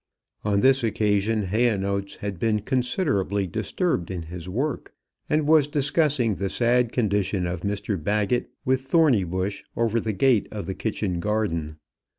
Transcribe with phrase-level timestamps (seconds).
[0.43, 4.95] On this occasion Hayonotes had been considerably disturbed in his work,
[5.29, 10.65] and was discussing the sad condition of Mr Baggett with Thornybush over the gate of
[10.65, 11.77] the kitchen garden.